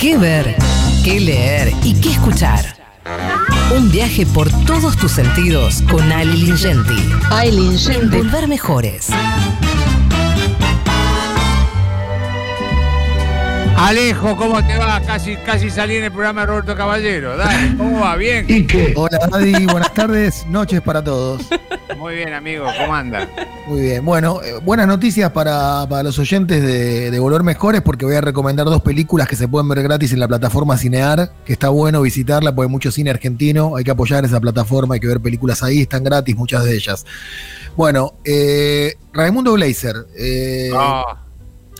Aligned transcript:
qué 0.00 0.16
ver, 0.16 0.56
qué 1.04 1.20
leer 1.20 1.72
y 1.82 1.94
qué 2.00 2.10
escuchar. 2.10 2.64
Un 3.76 3.90
viaje 3.90 4.24
por 4.24 4.48
todos 4.64 4.96
tus 4.96 5.12
sentidos 5.12 5.82
con 5.90 6.10
Ali 6.10 6.38
Lingenti. 6.38 6.96
Aileen 7.30 7.78
Gente. 7.78 8.16
Volver 8.16 8.48
mejores. 8.48 9.10
Alejo, 13.76 14.36
¿cómo 14.36 14.64
te 14.66 14.76
va? 14.78 15.00
Casi, 15.00 15.36
casi 15.36 15.68
salí 15.70 15.96
en 15.96 16.04
el 16.04 16.12
programa 16.12 16.42
de 16.42 16.46
Roberto 16.46 16.74
Caballero. 16.74 17.36
Dale, 17.36 17.76
¿cómo 17.76 18.00
va? 18.00 18.16
¿Bien? 18.16 18.46
¿Y 18.48 18.66
qué? 18.66 18.94
Hola 18.96 19.18
Daddy, 19.30 19.66
buenas 19.66 19.92
tardes, 19.92 20.46
noches 20.46 20.80
para 20.80 21.04
todos. 21.04 21.42
Muy 22.00 22.14
bien, 22.14 22.32
amigo, 22.32 22.64
¿cómo 22.80 22.94
anda? 22.94 23.28
Muy 23.68 23.82
bien, 23.82 24.04
bueno, 24.04 24.40
eh, 24.42 24.54
buenas 24.64 24.86
noticias 24.86 25.30
para, 25.32 25.86
para 25.86 26.02
los 26.02 26.18
oyentes 26.18 26.62
de, 26.62 27.10
de 27.10 27.18
Volver 27.18 27.42
Mejores 27.42 27.82
porque 27.82 28.06
voy 28.06 28.14
a 28.14 28.22
recomendar 28.22 28.64
dos 28.64 28.80
películas 28.80 29.28
que 29.28 29.36
se 29.36 29.46
pueden 29.48 29.68
ver 29.68 29.82
gratis 29.82 30.10
en 30.14 30.20
la 30.20 30.26
plataforma 30.26 30.78
Cinear, 30.78 31.30
que 31.44 31.52
está 31.52 31.68
bueno 31.68 32.00
visitarla 32.00 32.54
porque 32.54 32.68
hay 32.68 32.72
mucho 32.72 32.90
cine 32.90 33.10
argentino, 33.10 33.76
hay 33.76 33.84
que 33.84 33.90
apoyar 33.90 34.24
esa 34.24 34.40
plataforma, 34.40 34.94
hay 34.94 35.00
que 35.00 35.08
ver 35.08 35.20
películas 35.20 35.62
ahí, 35.62 35.82
están 35.82 36.02
gratis 36.02 36.34
muchas 36.34 36.64
de 36.64 36.74
ellas. 36.74 37.04
Bueno, 37.76 38.14
eh, 38.24 38.94
Raimundo 39.12 39.52
Gleiser, 39.52 39.94
eh, 40.18 40.70
Ah, 40.74 41.18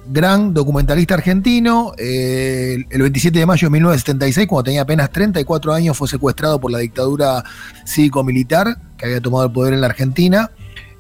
gran 0.07 0.53
documentalista 0.53 1.15
argentino. 1.15 1.93
eh, 1.97 2.77
el 2.91 3.03
27 3.03 3.39
de 3.39 3.47
mayo 3.47 3.67
de 3.67 3.71
1976, 3.71 4.47
cuando 4.47 4.65
tenía 4.65 4.83
apenas 4.83 5.11
34 5.11 5.73
años, 5.73 5.97
fue 5.97 6.09
secuestrado 6.09 6.61
por 6.61 6.71
la 6.71 6.79
dictadura 6.79 7.43
cívico-militar 7.87 8.77
que 9.01 9.07
había 9.07 9.21
tomado 9.23 9.47
el 9.47 9.53
poder 9.53 9.73
en 9.75 9.81
la 9.81 9.87
Argentina. 9.89 10.51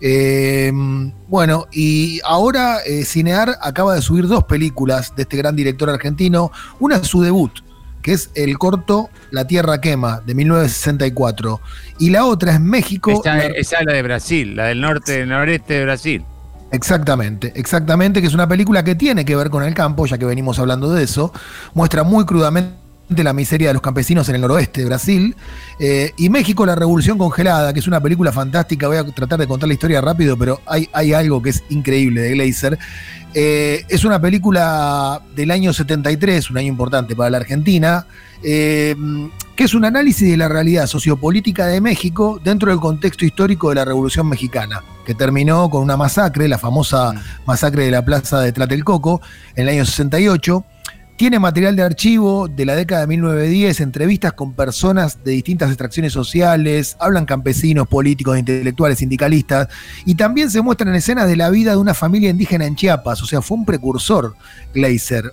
Eh, 0.00 0.72
bueno, 1.28 1.66
y 1.70 2.20
ahora 2.24 2.78
eh, 2.86 3.04
Cinear 3.04 3.56
acaba 3.60 3.94
de 3.94 4.00
subir 4.02 4.26
dos 4.26 4.44
películas 4.44 5.14
de 5.14 5.22
este 5.22 5.36
gran 5.36 5.54
director 5.54 5.90
argentino. 5.90 6.50
Una 6.78 6.96
es 6.96 7.06
su 7.06 7.20
debut, 7.22 7.52
que 8.02 8.14
es 8.14 8.30
el 8.34 8.56
corto 8.56 9.10
La 9.30 9.46
Tierra 9.46 9.80
Quema, 9.80 10.22
de 10.24 10.34
1964. 10.34 11.60
Y 11.98 12.10
la 12.10 12.24
otra 12.24 12.52
es 12.54 12.60
México. 12.60 13.10
esa, 13.10 13.36
la- 13.36 13.44
esa 13.46 13.78
es 13.80 13.86
la 13.86 13.92
de 13.92 14.02
Brasil, 14.02 14.56
la 14.56 14.64
del 14.66 14.80
norte, 14.80 15.12
del 15.18 15.28
noreste 15.28 15.74
de 15.74 15.84
Brasil. 15.84 16.24
Exactamente, 16.72 17.52
exactamente, 17.56 18.20
que 18.20 18.28
es 18.28 18.34
una 18.34 18.46
película 18.48 18.84
que 18.84 18.94
tiene 18.94 19.24
que 19.24 19.34
ver 19.34 19.50
con 19.50 19.64
el 19.64 19.74
campo, 19.74 20.06
ya 20.06 20.16
que 20.18 20.24
venimos 20.24 20.58
hablando 20.60 20.92
de 20.92 21.02
eso. 21.02 21.32
Muestra 21.74 22.04
muy 22.04 22.24
crudamente 22.24 22.70
la 23.16 23.32
miseria 23.32 23.68
de 23.68 23.74
los 23.74 23.82
campesinos 23.82 24.28
en 24.28 24.36
el 24.36 24.40
noroeste 24.40 24.82
de 24.82 24.86
Brasil. 24.86 25.36
eh, 25.78 26.12
y 26.16 26.28
México, 26.28 26.64
la 26.64 26.74
Revolución 26.74 27.18
Congelada, 27.18 27.72
que 27.72 27.80
es 27.80 27.86
una 27.86 28.00
película 28.00 28.32
fantástica. 28.32 28.86
Voy 28.86 28.98
a 28.98 29.04
tratar 29.04 29.38
de 29.38 29.46
contar 29.46 29.68
la 29.68 29.74
historia 29.74 30.00
rápido, 30.00 30.36
pero 30.36 30.60
hay, 30.66 30.88
hay 30.92 31.12
algo 31.12 31.42
que 31.42 31.50
es 31.50 31.62
increíble 31.70 32.20
de 32.20 32.30
Glazer. 32.30 32.78
Eh, 33.34 33.84
es 33.88 34.04
una 34.04 34.20
película 34.20 35.20
del 35.34 35.50
año 35.50 35.72
73, 35.72 36.50
un 36.50 36.58
año 36.58 36.68
importante 36.68 37.14
para 37.14 37.30
la 37.30 37.38
Argentina, 37.38 38.06
eh, 38.42 38.96
que 39.54 39.64
es 39.64 39.74
un 39.74 39.84
análisis 39.84 40.28
de 40.30 40.36
la 40.36 40.48
realidad 40.48 40.86
sociopolítica 40.86 41.66
de 41.66 41.80
México 41.80 42.40
dentro 42.42 42.70
del 42.70 42.80
contexto 42.80 43.24
histórico 43.24 43.68
de 43.68 43.76
la 43.76 43.84
Revolución 43.84 44.28
Mexicana, 44.28 44.82
que 45.04 45.14
terminó 45.14 45.68
con 45.68 45.82
una 45.82 45.96
masacre, 45.96 46.48
la 46.48 46.58
famosa 46.58 47.14
masacre 47.46 47.84
de 47.84 47.90
la 47.90 48.04
plaza 48.04 48.40
de 48.40 48.52
Tlatelcoco, 48.52 49.20
en 49.54 49.64
el 49.64 49.74
año 49.74 49.84
68. 49.84 50.64
Tiene 51.20 51.38
material 51.38 51.76
de 51.76 51.82
archivo 51.82 52.48
de 52.48 52.64
la 52.64 52.74
década 52.74 53.02
de 53.02 53.08
1910, 53.08 53.80
entrevistas 53.82 54.32
con 54.32 54.54
personas 54.54 55.22
de 55.22 55.32
distintas 55.32 55.68
extracciones 55.68 56.14
sociales, 56.14 56.96
hablan 56.98 57.26
campesinos, 57.26 57.86
políticos, 57.88 58.38
intelectuales, 58.38 59.00
sindicalistas, 59.00 59.68
y 60.06 60.14
también 60.14 60.50
se 60.50 60.62
muestran 60.62 60.94
escenas 60.94 61.28
de 61.28 61.36
la 61.36 61.50
vida 61.50 61.72
de 61.72 61.76
una 61.76 61.92
familia 61.92 62.30
indígena 62.30 62.64
en 62.64 62.74
Chiapas, 62.74 63.20
o 63.20 63.26
sea, 63.26 63.42
fue 63.42 63.58
un 63.58 63.66
precursor 63.66 64.34
Gleiser. 64.72 65.30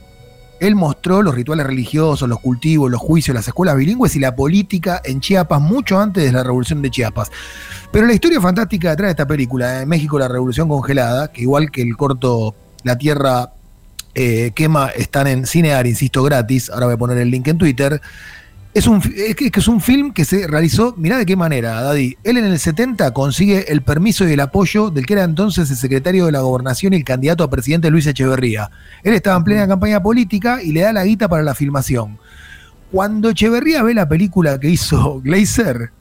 Él 0.59 0.75
mostró 0.75 1.21
los 1.21 1.33
rituales 1.33 1.65
religiosos, 1.65 2.27
los 2.27 2.41
cultivos, 2.41 2.91
los 2.91 2.99
juicios, 2.99 3.33
las 3.33 3.47
escuelas 3.47 3.77
bilingües 3.77 4.13
y 4.17 4.19
la 4.19 4.35
política 4.35 5.01
en 5.05 5.21
Chiapas 5.21 5.61
mucho 5.61 6.01
antes 6.01 6.21
de 6.21 6.33
la 6.33 6.43
revolución 6.43 6.81
de 6.81 6.91
Chiapas. 6.91 7.31
Pero 7.93 8.07
la 8.07 8.13
historia 8.13 8.41
fantástica 8.41 8.89
detrás 8.89 9.07
de 9.07 9.11
esta 9.11 9.25
película, 9.25 9.79
de 9.79 9.85
México, 9.85 10.19
la 10.19 10.27
revolución 10.27 10.67
congelada, 10.67 11.31
que 11.31 11.43
igual 11.43 11.71
que 11.71 11.81
el 11.81 11.95
corto 11.95 12.55
La 12.83 12.97
Tierra 12.97 13.53
eh, 14.19 14.51
quema 14.55 14.87
están 14.89 15.27
en 15.27 15.45
Cinear, 15.45 15.85
insisto, 15.85 16.23
gratis. 16.23 16.71
Ahora 16.71 16.87
voy 16.87 16.95
a 16.95 16.97
poner 16.97 17.19
el 17.19 17.29
link 17.29 17.47
en 17.49 17.59
Twitter. 17.59 18.01
Es 18.73 18.87
un, 18.87 18.99
es 19.15 19.35
que, 19.35 19.51
que 19.51 19.59
es 19.59 19.67
un 19.67 19.79
film 19.79 20.11
que 20.11 20.25
se 20.25 20.47
realizó, 20.47 20.95
mirá 20.97 21.19
de 21.19 21.25
qué 21.27 21.35
manera, 21.35 21.79
Daddy. 21.81 22.17
Él 22.23 22.37
en 22.37 22.45
el 22.45 22.57
70 22.57 23.13
consigue 23.13 23.71
el 23.71 23.83
permiso 23.83 24.27
y 24.27 24.33
el 24.33 24.39
apoyo 24.39 24.89
del 24.89 25.05
que 25.05 25.13
era 25.13 25.23
entonces 25.23 25.69
el 25.69 25.77
secretario 25.77 26.25
de 26.25 26.31
la 26.31 26.39
gobernación 26.39 26.93
y 26.93 26.95
el 26.97 27.03
candidato 27.03 27.43
a 27.43 27.49
presidente 27.51 27.91
Luis 27.91 28.07
Echeverría. 28.07 28.71
Él 29.03 29.13
estaba 29.13 29.37
en 29.37 29.43
plena 29.43 29.67
campaña 29.67 30.01
política 30.01 30.63
y 30.63 30.71
le 30.71 30.81
da 30.81 30.93
la 30.93 31.05
guita 31.05 31.27
para 31.27 31.43
la 31.43 31.53
filmación. 31.53 32.17
Cuando 32.91 33.29
Echeverría 33.29 33.83
ve 33.83 33.93
la 33.93 34.09
película 34.09 34.59
que 34.59 34.71
hizo 34.71 35.21
Glazer, 35.23 35.91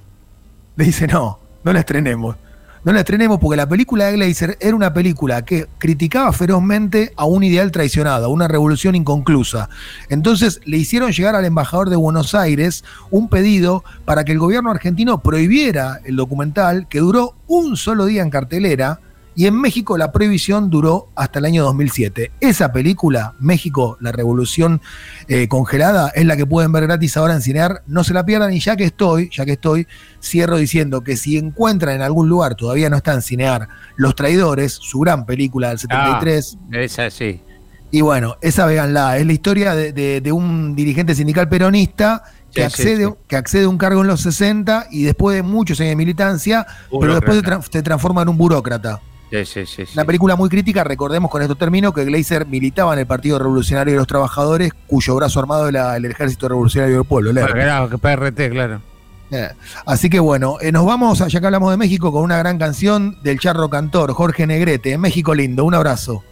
le 0.77 0.85
dice, 0.87 1.07
no, 1.07 1.39
no 1.65 1.73
la 1.73 1.81
estrenemos. 1.81 2.37
No 2.87 2.93
la 2.93 3.01
estrenemos 3.01 3.41
porque 3.41 3.57
la 3.57 3.69
película 3.69 4.05
de 4.05 4.13
Glazer 4.13 4.57
era 4.61 4.77
una 4.77 4.95
película 4.95 5.45
que 5.45 5.67
criticaba 5.79 6.33
ferozmente 6.33 7.13
a 7.17 7.25
un 7.25 7.43
ideal 7.43 7.73
traicionado, 7.73 8.27
a 8.27 8.29
una 8.29 8.47
revolución 8.47 8.95
inconclusa. 8.95 9.69
Entonces 10.09 10.61
le 10.67 10.77
hicieron 10.77 11.11
llegar 11.11 11.35
al 11.35 11.45
embajador 11.45 11.91
de 11.91 11.97
Buenos 11.97 12.37
Aires 12.37 12.85
un 13.11 13.29
pedido 13.29 13.83
para 14.05 14.23
que 14.23 14.31
el 14.31 14.39
gobierno 14.39 14.71
argentino 14.71 15.21
prohibiera 15.21 15.99
el 16.05 16.15
documental, 16.15 16.87
que 16.87 17.01
duró 17.01 17.35
un 17.49 17.77
solo 17.77 18.05
día 18.05 18.23
en 18.23 18.31
cartelera, 18.31 19.01
y 19.37 19.47
en 19.47 19.55
México 19.61 19.99
la 19.99 20.11
prohibición 20.13 20.71
duró 20.71 21.11
hasta 21.15 21.39
el 21.41 21.45
año 21.45 21.63
2007. 21.65 22.33
Esa 22.41 22.73
película, 22.73 23.35
México, 23.39 23.99
la 24.01 24.11
revolución 24.11 24.81
eh, 25.29 25.47
congelada, 25.47 26.09
es 26.15 26.25
la 26.25 26.37
que 26.39 26.47
pueden 26.47 26.73
ver 26.73 26.85
gratis 26.87 27.17
ahora 27.19 27.35
en 27.35 27.43
Cinear. 27.43 27.83
No 27.87 28.03
se 28.03 28.15
la 28.15 28.25
pierdan 28.25 28.53
y 28.55 28.61
ya 28.61 28.77
que 28.77 28.85
estoy, 28.85 29.29
ya 29.31 29.45
que 29.45 29.53
estoy, 29.53 29.87
cierro 30.23 30.57
diciendo 30.57 31.03
que 31.03 31.17
si 31.19 31.37
encuentran 31.37 31.97
en 31.97 32.03
algún 32.03 32.29
lugar, 32.31 32.55
todavía 32.55 32.89
no 32.89 32.97
está 32.97 33.13
en 33.13 33.21
Cinear, 33.23 33.69
Los 33.97 34.15
Traidores, 34.17 34.73
su 34.73 35.01
gran 35.01 35.27
película 35.27 35.69
del 35.69 35.79
73, 35.79 36.57
Esa 36.73 37.11
sí. 37.11 37.43
y 37.91 38.01
bueno, 38.01 38.37
esa 38.41 38.65
véanla, 38.65 39.19
es 39.19 39.27
la 39.27 39.33
historia 39.35 39.75
de, 39.75 39.93
de- 39.93 40.21
de 40.23 40.33
un 40.33 40.75
dirigente 40.75 41.15
sindical 41.15 41.47
peronista 41.49 42.23
que, 42.55 42.63
Sí, 42.71 42.77
sí, 42.77 42.83
accede, 42.83 43.05
sí. 43.07 43.13
que 43.29 43.37
accede 43.37 43.65
a 43.65 43.69
un 43.69 43.77
cargo 43.77 44.01
en 44.01 44.07
los 44.07 44.23
60 44.23 44.87
y 44.91 45.03
después 45.03 45.37
de 45.37 45.43
muchos 45.43 45.79
años 45.81 45.91
de 45.91 45.97
militancia, 45.97 46.67
pero 47.01 47.15
después 47.17 47.37
se, 47.37 47.43
tra- 47.45 47.63
se 47.71 47.83
transforma 47.83 48.23
en 48.23 48.31
un 48.31 48.39
burócrata. 48.39 48.99
Sí, 49.31 49.45
sí, 49.45 49.67
sí, 49.67 49.87
sí. 49.87 49.93
Una 49.95 50.05
película 50.05 50.37
muy 50.37 50.49
crítica, 50.49 50.85
recordemos 50.85 51.31
con 51.31 51.43
esto 51.43 51.57
termino 51.57 51.93
que 51.93 52.05
Gleiser 52.05 52.47
militaba 52.47 52.93
en 52.93 53.01
el 53.01 53.07
Partido 53.07 53.39
Revolucionario 53.39 53.95
de 53.95 53.99
los 53.99 54.07
Trabajadores, 54.07 54.73
cuyo 54.87 55.17
brazo 55.17 55.41
armado 55.41 55.69
era 55.69 55.97
el 55.97 56.05
Ejército 56.05 56.49
Revolucionario 56.49 56.97
del 56.97 57.05
Pueblo. 57.05 57.33
claro, 57.33 57.89
que 57.89 57.99
PRT, 57.99 58.51
claro. 58.51 58.81
Eh, 59.31 59.49
Así 59.85 60.09
que 60.09 60.21
bueno, 60.21 60.59
eh, 60.61 60.71
nos 60.71 60.85
vamos, 60.87 61.19
ya 61.19 61.41
que 61.41 61.47
hablamos 61.47 61.73
de 61.73 61.77
México, 61.77 62.13
con 62.13 62.23
una 62.23 62.39
gran 62.39 62.59
canción 62.59 63.19
del 63.23 63.41
charro 63.41 63.69
cantor 63.69 64.13
Jorge 64.13 64.47
Negrete, 64.47 64.97
México 64.99 65.35
lindo, 65.35 65.65
un 65.65 65.75
abrazo. 65.75 66.23